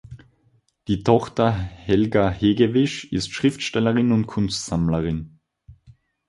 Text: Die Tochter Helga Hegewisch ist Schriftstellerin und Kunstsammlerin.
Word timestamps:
Die 0.87 1.03
Tochter 1.03 1.51
Helga 1.51 2.27
Hegewisch 2.31 3.03
ist 3.11 3.31
Schriftstellerin 3.33 4.11
und 4.11 4.25
Kunstsammlerin. 4.25 5.37